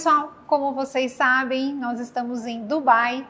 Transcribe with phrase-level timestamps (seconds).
[0.00, 3.26] pessoal, como vocês sabem, nós estamos em Dubai.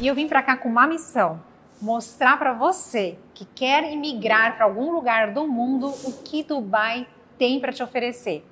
[0.00, 1.40] E eu vim para cá com uma missão:
[1.80, 7.06] mostrar para você que quer imigrar para algum lugar do mundo o que Dubai
[7.38, 8.44] tem para te oferecer.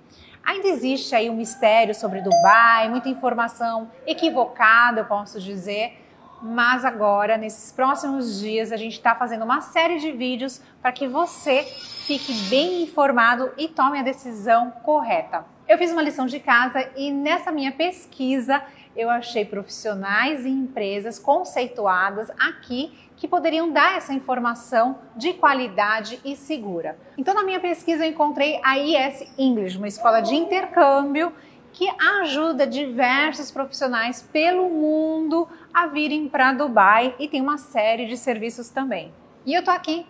[0.44, 5.98] Ainda existe aí um mistério sobre Dubai, muita informação equivocada, eu posso dizer.
[6.42, 11.06] Mas agora, nesses próximos dias, a gente está fazendo uma série de vídeos para que
[11.06, 15.44] você fique bem informado e tome a decisão correta.
[15.68, 18.60] Eu fiz uma lição de casa e nessa minha pesquisa
[18.96, 26.34] eu achei profissionais e empresas conceituadas aqui que poderiam dar essa informação de qualidade e
[26.34, 26.98] segura.
[27.16, 31.32] Então, na minha pesquisa, eu encontrei a IS English, uma escola de intercâmbio
[31.72, 38.16] que ajuda diversos profissionais pelo mundo a virem para Dubai e tem uma série de
[38.16, 39.12] serviços também.
[39.46, 40.04] E eu tô aqui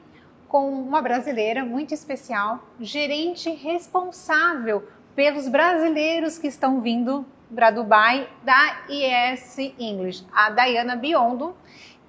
[0.48, 8.84] com uma brasileira muito especial, gerente responsável pelos brasileiros que estão vindo para Dubai da
[8.88, 11.54] IS English, a Dayana Biondo.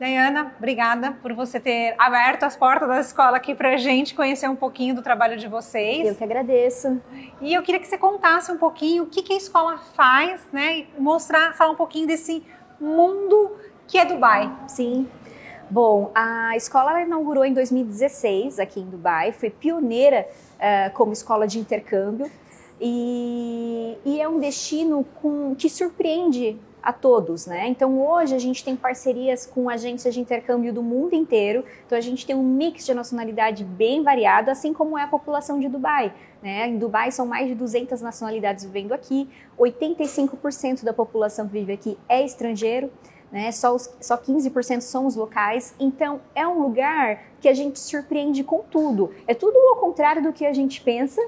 [0.04, 4.50] Dayana, obrigada por você ter aberto as portas da escola aqui para a gente conhecer
[4.50, 6.06] um pouquinho do trabalho de vocês.
[6.06, 7.02] Eu que agradeço.
[7.40, 10.80] E eu queria que você contasse um pouquinho o que, que a escola faz, né?
[10.80, 12.44] E mostrar, falar um pouquinho desse
[12.82, 13.56] mundo
[13.88, 14.54] que é Dubai.
[14.68, 15.08] Sim.
[15.70, 21.60] Bom, a escola inaugurou em 2016 aqui em Dubai, foi pioneira uh, como escola de
[21.60, 22.30] intercâmbio.
[22.82, 27.68] E, e é um destino com, que surpreende a todos, né?
[27.70, 31.64] Então hoje a gente tem parcerias com agências de intercâmbio do mundo inteiro.
[31.86, 35.60] Então a gente tem um mix de nacionalidade bem variado, assim como é a população
[35.60, 36.14] de Dubai.
[36.42, 36.68] Né?
[36.68, 39.30] Em Dubai são mais de 200 nacionalidades vivendo aqui.
[39.58, 42.92] 85% da população que vive aqui é estrangeiro.
[43.32, 43.52] Né?
[43.54, 45.74] Só, os, só 15% são os locais.
[45.80, 49.12] Então é um lugar que a gente surpreende com tudo.
[49.26, 51.22] É tudo ao contrário do que a gente pensa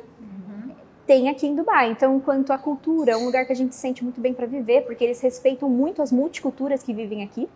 [1.05, 1.91] tem aqui em Dubai.
[1.91, 4.45] Então, quanto à cultura, é um lugar que a gente se sente muito bem para
[4.45, 7.47] viver, porque eles respeitam muito as multiculturas que vivem aqui.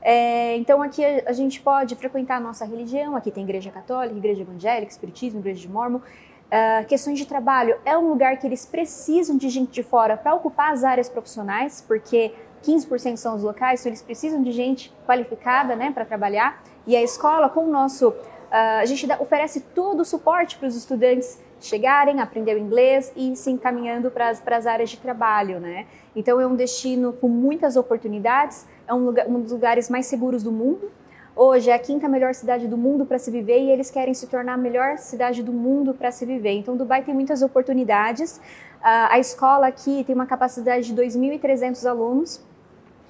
[0.00, 4.16] É, então, aqui a, a, gente pode frequentar a nossa religião, aqui tem igreja católica,
[4.16, 5.98] igreja evangélica, espiritismo, igreja de mormon.
[5.98, 10.32] Uh, questões de trabalho, é um lugar que eles precisam de gente de fora para
[10.32, 12.32] ocupar as áreas profissionais, porque
[12.62, 16.62] 15% são os locais, então eles precisam de gente qualificada né, para trabalhar.
[16.86, 18.10] E a escola, com o nosso.
[18.10, 23.12] Uh, a gente dá, oferece todo o suporte para os estudantes chegarem, aprender o inglês
[23.16, 25.86] e se encaminhando para as áreas de trabalho, né?
[26.14, 30.42] Então é um destino com muitas oportunidades, é um, lugar, um dos lugares mais seguros
[30.42, 30.90] do mundo.
[31.34, 34.26] Hoje é a quinta melhor cidade do mundo para se viver e eles querem se
[34.26, 36.52] tornar a melhor cidade do mundo para se viver.
[36.52, 38.38] Então Dubai tem muitas oportunidades.
[38.78, 42.42] Uh, a escola aqui tem uma capacidade de 2.300 alunos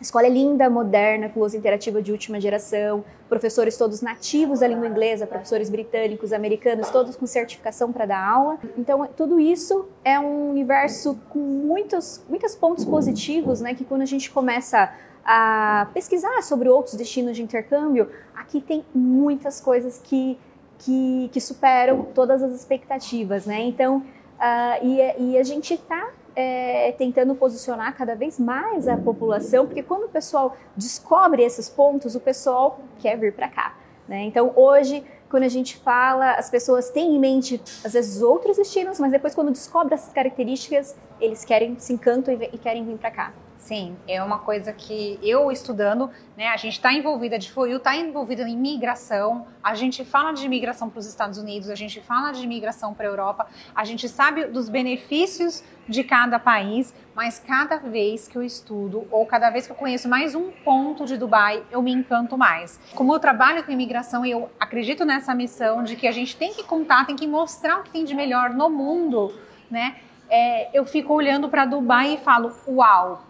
[0.00, 4.86] escola é linda, moderna, com lousa interativa de última geração, professores todos nativos da língua
[4.86, 8.58] inglesa, professores britânicos, americanos, todos com certificação para dar aula.
[8.76, 13.74] Então, tudo isso é um universo com muitos, muitos pontos positivos, né?
[13.74, 14.92] Que quando a gente começa
[15.24, 20.38] a pesquisar sobre outros destinos de intercâmbio, aqui tem muitas coisas que,
[20.78, 23.60] que, que superam todas as expectativas, né?
[23.62, 29.66] Então, uh, e, e a gente está é, tentando posicionar cada vez mais a população,
[29.66, 33.74] porque quando o pessoal descobre esses pontos, o pessoal quer vir para cá.
[34.06, 34.24] Né?
[34.24, 39.00] Então, hoje, quando a gente fala, as pessoas têm em mente, às vezes, outros destinos,
[39.00, 43.10] mas depois, quando descobrem essas características, eles querem, se encantam e, e querem vir para
[43.10, 43.32] cá.
[43.58, 47.96] Sim, é uma coisa que eu estudando, né, a gente está envolvida de FOIU, está
[47.96, 52.32] envolvida em migração, a gente fala de migração para os Estados Unidos, a gente fala
[52.32, 57.78] de migração para a Europa, a gente sabe dos benefícios de cada país, mas cada
[57.78, 61.62] vez que eu estudo ou cada vez que eu conheço mais um ponto de Dubai,
[61.70, 62.78] eu me encanto mais.
[62.94, 66.52] Como eu trabalho com imigração e eu acredito nessa missão de que a gente tem
[66.52, 69.34] que contar, tem que mostrar o que tem de melhor no mundo,
[69.70, 69.96] né?
[70.28, 73.24] É, eu fico olhando para Dubai e falo, uau,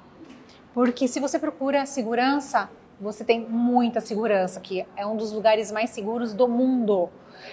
[0.77, 2.69] porque se você procura segurança,
[3.01, 7.09] você tem muita segurança, que é um dos lugares mais seguros do mundo.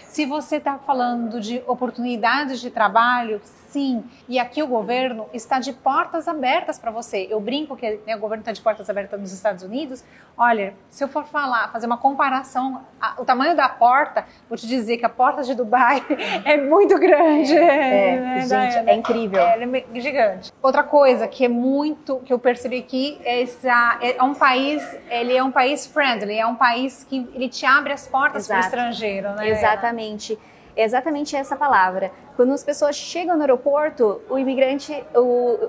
[0.07, 4.03] Se você está falando de oportunidades de trabalho, sim.
[4.30, 7.27] E aqui o governo está de portas abertas para você.
[7.30, 10.03] Eu brinco que né, o governo está de portas abertas nos Estados Unidos.
[10.38, 14.68] Olha, se eu for falar, fazer uma comparação, a, o tamanho da porta, vou te
[14.68, 16.03] dizer que a porta de Dubai
[16.45, 17.56] é muito grande.
[17.56, 19.41] É, é né, gente, é incrível.
[19.41, 20.51] É, é, gigante.
[20.62, 25.36] Outra coisa que é muito, que eu percebi aqui, é, essa, é um país, ele
[25.36, 28.59] é um país friendly, é um país que ele te abre as portas para o
[28.59, 29.50] estrangeiro, né?
[29.74, 30.38] Exatamente.
[30.75, 32.12] Exatamente essa palavra.
[32.35, 35.19] Quando as pessoas chegam no aeroporto, o imigrante, o,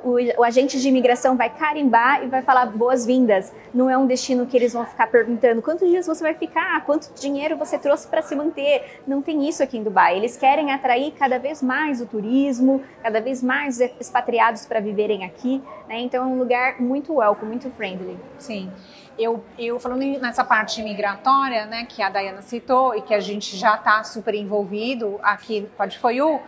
[0.03, 3.53] o, o agente de imigração vai carimbar e vai falar boas-vindas.
[3.73, 7.13] Não é um destino que eles vão ficar perguntando quantos dias você vai ficar, quanto
[7.21, 9.03] dinheiro você trouxe para se manter.
[9.07, 10.17] Não tem isso aqui em Dubai.
[10.17, 15.63] Eles querem atrair cada vez mais o turismo, cada vez mais expatriados para viverem aqui.
[15.87, 16.01] Né?
[16.01, 18.19] Então é um lugar muito welcome, muito friendly.
[18.39, 18.73] Sim.
[19.17, 23.57] Eu, eu falando nessa parte migratória, né, que a Dayana citou e que a gente
[23.57, 26.41] já está super envolvido aqui no Pode Foi U,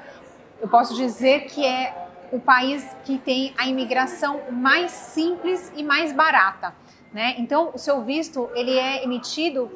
[0.60, 6.12] eu posso dizer que é o país que tem a imigração mais simples e mais
[6.12, 6.74] barata,
[7.12, 7.34] né?
[7.38, 9.70] Então, o seu visto ele é emitido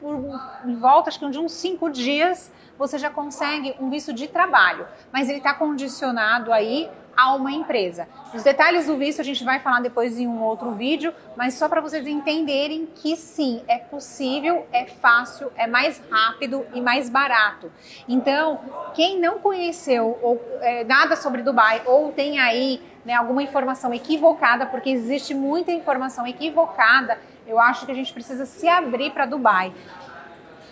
[0.00, 4.28] por em volta acho que de uns cinco dias você já consegue um visto de
[4.28, 8.08] trabalho, mas ele está condicionado aí a uma empresa.
[8.34, 11.68] Os detalhes do visto a gente vai falar depois em um outro vídeo, mas só
[11.68, 17.70] para vocês entenderem que sim, é possível, é fácil, é mais rápido e mais barato.
[18.08, 18.60] Então,
[18.94, 24.66] quem não conheceu ou, é, nada sobre Dubai ou tem aí né, alguma informação equivocada,
[24.66, 29.72] porque existe muita informação equivocada, eu acho que a gente precisa se abrir para Dubai.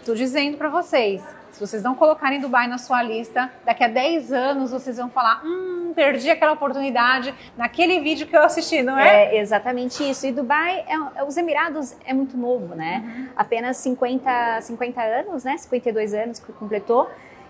[0.00, 4.32] Estou dizendo para vocês, se vocês não colocarem Dubai na sua lista, daqui a 10
[4.32, 9.36] anos vocês vão falar: hum, perdi aquela oportunidade naquele vídeo que eu assisti, não é?
[9.36, 10.26] É exatamente isso.
[10.26, 13.04] E Dubai, é, os Emirados é muito novo, né?
[13.04, 13.26] Uhum.
[13.36, 15.58] Apenas 50, 50 anos, né?
[15.58, 17.06] 52 anos que completou.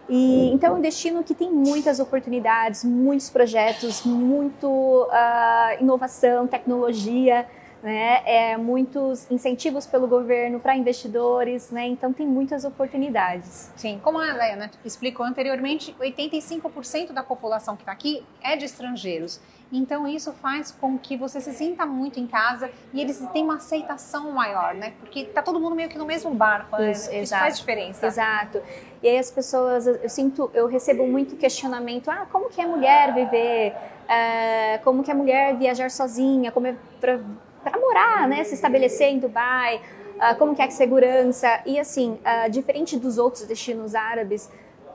[0.09, 7.47] E, então é um destino que tem muitas oportunidades, muitos projetos, muito uh, inovação, tecnologia
[7.83, 8.23] né?
[8.25, 11.87] É, muitos incentivos pelo governo para investidores, né?
[11.87, 13.73] Então tem muitas oportunidades.
[13.77, 19.41] Sim, como a Helena explicou anteriormente, 85% da população que está aqui é de estrangeiros.
[19.73, 23.57] Então isso faz com que você se sinta muito em casa e eles têm uma
[23.57, 24.93] aceitação maior, né?
[24.99, 26.91] Porque tá todo mundo meio que no mesmo barco, né?
[26.91, 28.07] Isso, isso faz diferença.
[28.07, 28.61] Exato.
[29.03, 33.15] E aí as pessoas, eu sinto, eu recebo muito questionamento, ah, como que é mulher
[33.15, 37.21] viver, uh, como que é mulher viajar sozinha, como é pra
[37.63, 39.81] para morar, né, se estabelecer em Dubai,
[40.17, 44.51] uh, como que é a segurança e assim, uh, diferente dos outros destinos árabes,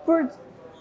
[0.05, 0.29] por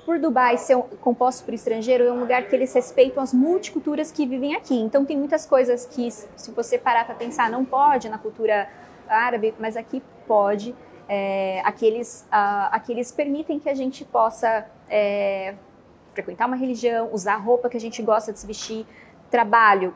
[0.04, 4.26] por Dubai ser composto por estrangeiro, é um lugar que eles respeitam as multiculturas que
[4.26, 4.78] vivem aqui.
[4.78, 8.68] Então tem muitas coisas que, se você parar para pensar, não pode na cultura
[9.08, 10.74] árabe, mas aqui pode.
[11.08, 15.54] É, aqueles, uh, permitem que a gente possa é,
[16.12, 18.86] frequentar uma religião, usar a roupa que a gente gosta de se vestir,
[19.30, 19.94] trabalho,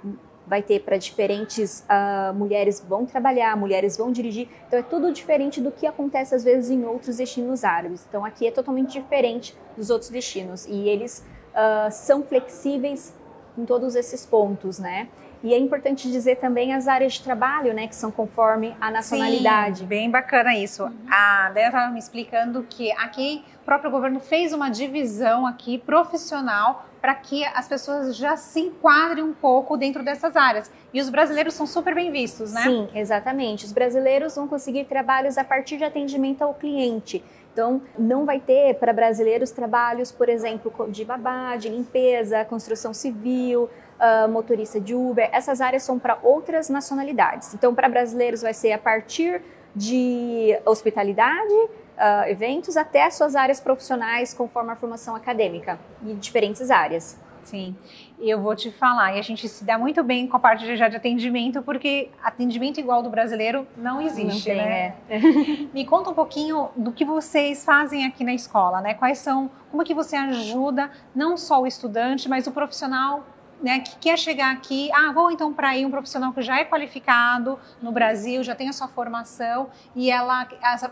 [0.48, 4.48] vai ter para diferentes uh, mulheres vão trabalhar, mulheres vão dirigir.
[4.66, 8.04] Então é tudo diferente do que acontece às vezes em outros destinos árabes.
[8.08, 13.14] Então aqui é totalmente diferente dos outros destinos e eles uh, são flexíveis
[13.56, 15.08] em todos esses pontos, né?
[15.42, 19.80] E é importante dizer também as áreas de trabalho, né, que são conforme a nacionalidade.
[19.80, 20.84] Sim, bem bacana isso.
[20.84, 20.92] Uhum.
[21.10, 26.86] A Débora estava me explicando que aqui o próprio governo fez uma divisão aqui profissional
[27.00, 30.70] para que as pessoas já se enquadrem um pouco dentro dessas áreas.
[30.92, 32.62] E os brasileiros são super bem vistos, né?
[32.62, 33.64] Sim, exatamente.
[33.64, 37.22] Os brasileiros vão conseguir trabalhos a partir de atendimento ao cliente.
[37.52, 43.68] Então, não vai ter para brasileiros trabalhos, por exemplo, de babá, de limpeza, construção civil,
[43.98, 45.28] uh, motorista de Uber.
[45.32, 47.54] Essas áreas são para outras nacionalidades.
[47.54, 49.42] Então, para brasileiros vai ser a partir
[49.74, 56.70] de hospitalidade, uh, eventos, até as suas áreas profissionais, conforme a formação acadêmica, em diferentes
[56.70, 57.18] áreas.
[57.48, 57.74] Sim,
[58.20, 60.76] eu vou te falar, e a gente se dá muito bem com a parte de,
[60.76, 64.94] já de atendimento, porque atendimento igual do brasileiro não existe, não tem, né?
[65.08, 65.18] É.
[65.72, 68.92] Me conta um pouquinho do que vocês fazem aqui na escola, né?
[68.92, 73.24] Quais são, como é que você ajuda não só o estudante, mas o profissional
[73.62, 76.64] né, que quer chegar aqui, ah, vou então para aí um profissional que já é
[76.64, 80.46] qualificado no Brasil, já tem a sua formação e ela,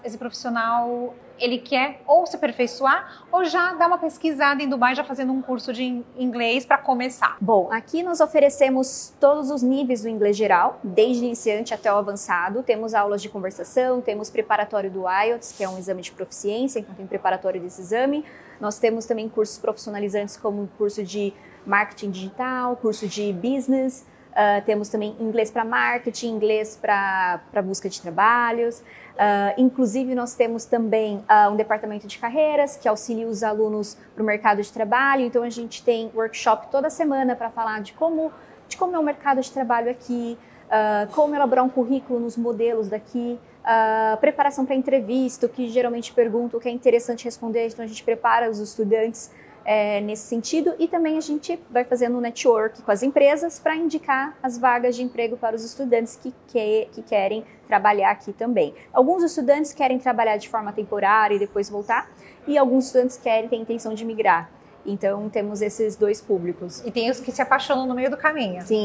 [0.04, 5.04] esse profissional, ele quer ou se aperfeiçoar ou já dar uma pesquisada em Dubai, já
[5.04, 7.36] fazendo um curso de inglês para começar.
[7.40, 12.62] Bom, aqui nós oferecemos todos os níveis do inglês geral, desde iniciante até o avançado.
[12.62, 16.94] Temos aulas de conversação, temos preparatório do IELTS, que é um exame de proficiência, então
[16.94, 18.24] tem preparatório desse exame.
[18.60, 21.32] Nós temos também cursos profissionalizantes como o curso de
[21.66, 24.06] marketing digital, curso de business,
[24.36, 28.80] uh, temos também inglês para marketing, inglês para busca de trabalhos.
[29.16, 34.22] Uh, inclusive, nós temos também uh, um departamento de carreiras que auxilia os alunos para
[34.22, 35.22] o mercado de trabalho.
[35.22, 38.30] Então, a gente tem workshop toda semana para falar de como,
[38.68, 42.88] de como é o mercado de trabalho aqui, uh, como elaborar um currículo nos modelos
[42.88, 43.38] daqui,
[44.20, 47.66] preparação para entrevista, que geralmente perguntam o que é interessante responder.
[47.66, 49.28] Então, a gente prepara os estudantes
[49.66, 53.74] é, nesse sentido e também a gente vai fazendo um network com as empresas para
[53.74, 58.72] indicar as vagas de emprego para os estudantes que, que, que querem trabalhar aqui também.
[58.92, 62.08] Alguns estudantes querem trabalhar de forma temporária e depois voltar,
[62.46, 64.48] e alguns estudantes querem ter intenção de migrar.
[64.86, 66.80] Então temos esses dois públicos.
[66.86, 68.62] E tem os que se apaixonam no meio do caminho.
[68.62, 68.84] Sim,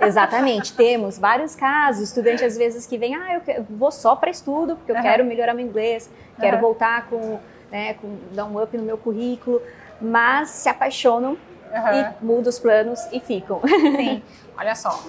[0.00, 0.72] exatamente.
[0.78, 4.92] temos vários casos, estudante às vezes que vem, ah, eu vou só para estudo, porque
[4.92, 5.02] eu uhum.
[5.02, 6.08] quero melhorar meu inglês,
[6.38, 6.62] quero uhum.
[6.62, 9.60] voltar com, né, com dar um up no meu currículo,
[10.00, 12.00] mas se apaixonam uhum.
[12.20, 13.60] e mudam os planos e ficam.
[13.96, 14.22] Sim,
[14.56, 15.02] olha só.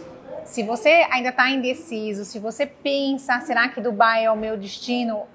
[0.46, 5.26] Se você ainda está indeciso, se você pensa, será que Dubai é o meu destino?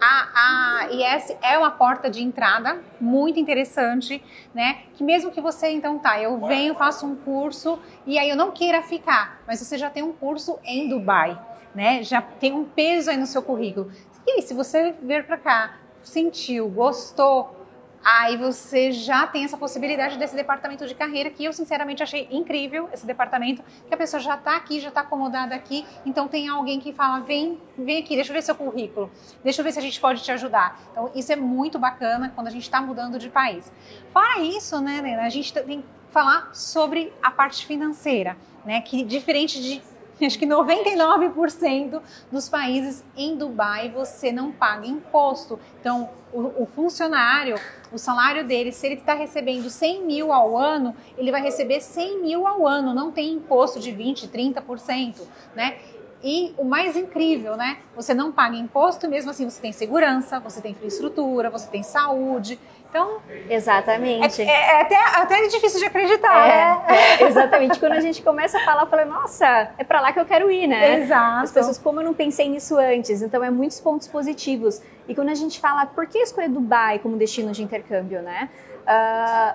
[0.00, 4.22] a, a IS é uma porta de entrada muito interessante,
[4.54, 4.78] né?
[4.94, 8.50] Que mesmo que você então tá, eu venho, faço um curso e aí eu não
[8.50, 11.38] queira ficar, mas você já tem um curso em Dubai,
[11.74, 12.02] né?
[12.02, 13.92] Já tem um peso aí no seu currículo.
[14.26, 17.59] E aí, se você vir para cá, sentiu, gostou,
[18.04, 22.88] aí você já tem essa possibilidade desse departamento de carreira que eu sinceramente achei incrível
[22.92, 25.84] esse departamento que a pessoa já está aqui já está acomodada aqui.
[26.04, 29.10] Então tem alguém que fala vem vem aqui deixa eu ver seu currículo.
[29.44, 30.80] Deixa eu ver se a gente pode te ajudar.
[30.90, 33.70] Então isso é muito bacana quando a gente está mudando de país.
[34.12, 39.04] Fora isso né Nena, a gente tem que falar sobre a parte financeira né que
[39.04, 39.80] diferente de
[40.26, 42.00] acho que 99%
[42.30, 45.58] dos países em Dubai você não paga imposto.
[45.80, 47.56] Então, o, o funcionário,
[47.92, 52.22] o salário dele, se ele está recebendo 100 mil ao ano, ele vai receber 100
[52.22, 55.22] mil ao ano, não tem imposto de 20%, 30%,
[55.54, 55.78] né?
[56.22, 57.78] E o mais incrível, né?
[57.96, 62.58] Você não paga imposto, mesmo assim você tem segurança, você tem infraestrutura, você tem saúde.
[62.90, 63.20] Então.
[63.48, 64.42] Exatamente.
[64.42, 66.84] É, é, é até, até difícil de acreditar, é, né?
[66.88, 67.78] É, exatamente.
[67.78, 70.50] Quando a gente começa a falar, eu falo, nossa, é para lá que eu quero
[70.50, 70.98] ir, né?
[70.98, 71.44] Exato.
[71.44, 73.22] As pessoas, como eu não pensei nisso antes?
[73.22, 74.82] Então, é muitos pontos positivos.
[75.08, 78.50] E quando a gente fala, por que escolher Dubai como destino de intercâmbio, né?
[78.82, 79.54] Uh,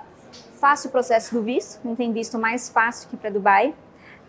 [0.57, 3.75] fácil o processo do visto, não tem visto mais fácil que para Dubai,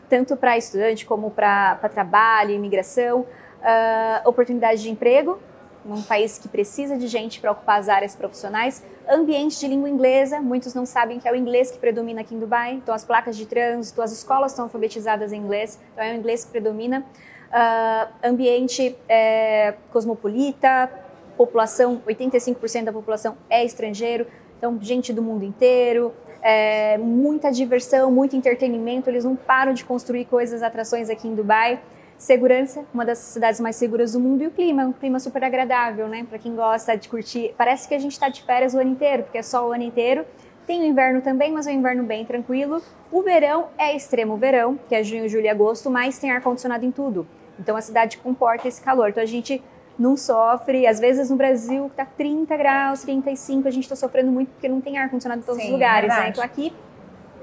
[0.08, 5.38] tanto para estudante como para trabalho, imigração, uh, oportunidade de emprego,
[5.84, 10.40] num país que precisa de gente para ocupar as áreas profissionais, ambiente de língua inglesa,
[10.40, 13.36] muitos não sabem que é o inglês que predomina aqui em Dubai, então as placas
[13.36, 17.04] de trânsito, as escolas estão alfabetizadas em inglês, então é o inglês que predomina.
[17.46, 20.90] Uh, ambiente é, cosmopolita,
[21.36, 24.26] população, 85% da população é estrangeiro,
[24.58, 30.26] então gente do mundo inteiro, é, muita diversão, muito entretenimento, eles não param de construir
[30.26, 31.80] coisas, atrações aqui em Dubai.
[32.16, 36.08] Segurança, uma das cidades mais seguras do mundo, e o clima, um clima super agradável,
[36.08, 36.24] né?
[36.26, 37.54] Para quem gosta de curtir.
[37.58, 39.82] Parece que a gente está de férias o ano inteiro, porque é só o ano
[39.82, 40.24] inteiro.
[40.66, 42.80] Tem o inverno também, mas é um inverno bem tranquilo.
[43.12, 46.90] O verão é extremo verão, que é junho, julho e agosto, mas tem ar-condicionado em
[46.90, 47.26] tudo.
[47.58, 49.10] Então a cidade comporta esse calor.
[49.10, 49.62] Então a gente
[49.98, 50.86] não sofre.
[50.86, 54.80] Às vezes no Brasil tá 30 graus, 35, a gente está sofrendo muito porque não
[54.80, 56.28] tem ar-condicionado em todos Sim, os lugares, né?
[56.28, 56.72] Então aqui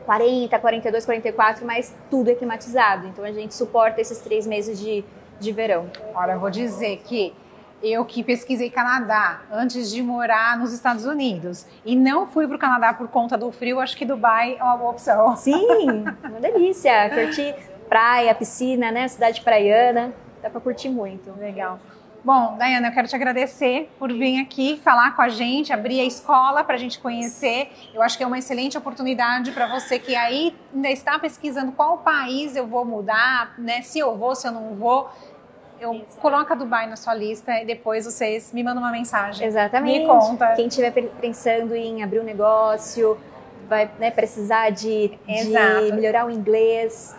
[0.06, 3.08] 40, 42, 44, mas tudo é climatizado.
[3.08, 5.04] Então a gente suporta esses três meses de,
[5.40, 5.90] de verão.
[6.14, 7.34] Olha, eu vou dizer que
[7.82, 12.60] eu que pesquisei Canadá antes de morar nos Estados Unidos e não fui para o
[12.60, 15.36] Canadá por conta do frio, acho que Dubai é uma boa opção.
[15.36, 17.10] Sim, uma delícia.
[17.10, 17.54] Curtir
[17.90, 19.08] praia, piscina, né?
[19.08, 21.32] Cidade praiana, dá para curtir muito.
[21.38, 21.78] Legal.
[22.24, 26.06] Bom, Dayana, eu quero te agradecer por vir aqui falar com a gente, abrir a
[26.06, 27.70] escola para a gente conhecer.
[27.94, 31.98] Eu acho que é uma excelente oportunidade para você que aí ainda está pesquisando qual
[31.98, 33.82] país eu vou mudar, né?
[33.82, 35.10] Se eu vou, se eu não vou.
[35.82, 36.18] Eu Isso.
[36.22, 39.46] coloca Dubai na sua lista e depois vocês me mandam uma mensagem.
[39.46, 40.00] Exatamente.
[40.00, 40.54] Me conta.
[40.54, 43.18] Quem estiver pensando em abrir um negócio,
[43.68, 47.14] vai né, precisar de, de melhorar o inglês,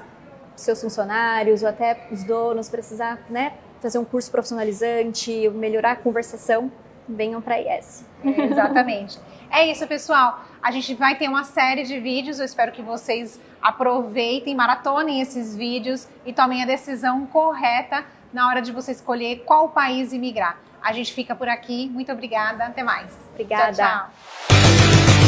[0.57, 3.53] seus funcionários ou até os donos precisar, né?
[3.85, 6.73] Fazer um curso profissionalizante, melhorar a conversação,
[7.07, 8.07] venham para a IES.
[8.25, 9.19] É, exatamente.
[9.51, 10.43] É isso, pessoal.
[10.63, 12.39] A gente vai ter uma série de vídeos.
[12.39, 18.63] Eu espero que vocês aproveitem, maratonem esses vídeos e tomem a decisão correta na hora
[18.63, 20.59] de você escolher qual país imigrar.
[20.83, 21.87] A gente fica por aqui.
[21.91, 22.65] Muito obrigada.
[22.65, 23.13] Até mais.
[23.35, 23.73] Obrigada.
[23.75, 24.09] Tchau,
[24.49, 25.24] tchau.